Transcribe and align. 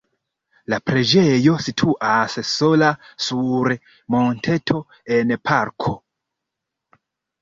La 0.73 0.77
preĝejo 0.89 1.57
situas 1.65 2.37
sola 2.53 2.89
sur 3.27 3.71
monteto 4.15 4.81
en 5.19 5.35
parko. 5.51 5.97